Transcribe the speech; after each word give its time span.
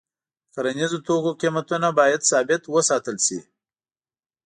د 0.03 0.03
کرنیزو 0.53 0.97
توکو 1.07 1.31
قیمتونه 1.41 1.87
باید 1.99 2.27
ثابت 2.31 2.61
وساتل 2.75 3.17
شي. 3.25 3.39